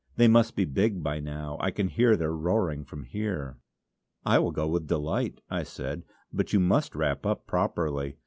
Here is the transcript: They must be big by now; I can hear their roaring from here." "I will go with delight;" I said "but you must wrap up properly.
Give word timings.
They 0.15 0.27
must 0.27 0.55
be 0.55 0.65
big 0.65 1.03
by 1.03 1.19
now; 1.19 1.57
I 1.59 1.69
can 1.69 1.87
hear 1.87 2.17
their 2.17 2.31
roaring 2.33 2.83
from 2.85 3.03
here." 3.03 3.59
"I 4.25 4.39
will 4.39 4.49
go 4.49 4.67
with 4.67 4.87
delight;" 4.87 5.41
I 5.47 5.61
said 5.61 6.05
"but 6.33 6.53
you 6.53 6.59
must 6.59 6.95
wrap 6.95 7.23
up 7.23 7.45
properly. 7.45 8.15